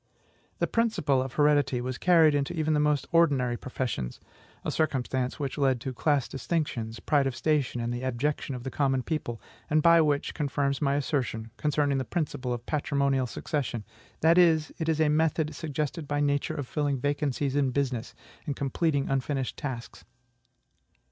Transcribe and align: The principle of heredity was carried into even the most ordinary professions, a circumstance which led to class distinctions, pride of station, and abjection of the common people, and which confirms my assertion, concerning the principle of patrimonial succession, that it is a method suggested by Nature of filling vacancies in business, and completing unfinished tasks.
The 0.57 0.65
principle 0.65 1.21
of 1.21 1.33
heredity 1.33 1.79
was 1.79 1.99
carried 1.99 2.33
into 2.33 2.55
even 2.55 2.73
the 2.73 2.79
most 2.79 3.05
ordinary 3.11 3.55
professions, 3.55 4.19
a 4.65 4.71
circumstance 4.71 5.39
which 5.39 5.59
led 5.59 5.79
to 5.81 5.93
class 5.93 6.27
distinctions, 6.27 6.99
pride 6.99 7.27
of 7.27 7.35
station, 7.35 7.79
and 7.79 7.93
abjection 7.93 8.55
of 8.55 8.63
the 8.63 8.71
common 8.71 9.03
people, 9.03 9.39
and 9.69 9.83
which 10.07 10.33
confirms 10.33 10.81
my 10.81 10.95
assertion, 10.95 11.51
concerning 11.55 11.99
the 11.99 12.03
principle 12.03 12.51
of 12.51 12.65
patrimonial 12.65 13.27
succession, 13.27 13.85
that 14.21 14.39
it 14.39 14.83
is 14.89 14.99
a 14.99 15.07
method 15.07 15.53
suggested 15.53 16.07
by 16.07 16.19
Nature 16.19 16.55
of 16.55 16.65
filling 16.67 16.99
vacancies 16.99 17.55
in 17.55 17.69
business, 17.69 18.15
and 18.47 18.55
completing 18.55 19.07
unfinished 19.07 19.55
tasks. 19.55 20.03